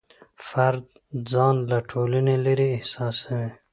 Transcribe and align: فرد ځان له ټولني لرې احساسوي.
فرد 0.47 0.85
ځان 1.31 1.55
له 1.69 1.77
ټولني 1.91 2.35
لرې 2.45 2.67
احساسوي. 2.77 3.49